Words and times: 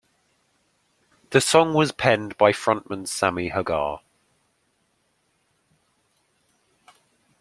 The 1.29 1.39
song 1.39 1.75
was 1.75 1.91
penned 1.91 2.35
by 2.35 2.53
frontman 2.53 3.07
Sammy 3.07 3.49
Hagar. 3.49 4.01